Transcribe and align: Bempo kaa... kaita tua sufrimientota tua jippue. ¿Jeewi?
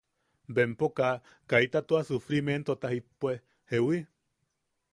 Bempo 0.59 0.89
kaa... 0.99 1.11
kaita 1.53 1.81
tua 1.91 2.01
sufrimientota 2.09 2.87
tua 2.87 2.93
jippue. 2.95 3.37
¿Jeewi? 3.71 4.05